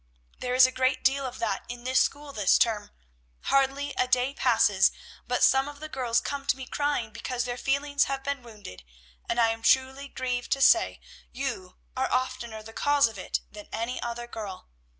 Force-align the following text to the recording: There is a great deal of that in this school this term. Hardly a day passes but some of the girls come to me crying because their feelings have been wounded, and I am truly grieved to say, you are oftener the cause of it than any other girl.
There 0.39 0.55
is 0.55 0.65
a 0.65 0.71
great 0.71 1.03
deal 1.03 1.27
of 1.27 1.37
that 1.37 1.63
in 1.69 1.83
this 1.83 1.99
school 2.01 2.33
this 2.33 2.57
term. 2.57 2.89
Hardly 3.41 3.93
a 3.99 4.07
day 4.07 4.33
passes 4.33 4.91
but 5.27 5.43
some 5.43 5.67
of 5.67 5.79
the 5.79 5.89
girls 5.89 6.19
come 6.19 6.47
to 6.47 6.57
me 6.57 6.65
crying 6.65 7.11
because 7.11 7.45
their 7.45 7.55
feelings 7.55 8.05
have 8.05 8.23
been 8.23 8.41
wounded, 8.41 8.83
and 9.29 9.39
I 9.39 9.49
am 9.49 9.61
truly 9.61 10.07
grieved 10.07 10.51
to 10.53 10.59
say, 10.63 10.99
you 11.31 11.77
are 11.95 12.11
oftener 12.11 12.63
the 12.63 12.73
cause 12.73 13.07
of 13.07 13.19
it 13.19 13.41
than 13.51 13.69
any 13.71 14.01
other 14.01 14.25
girl. 14.25 14.67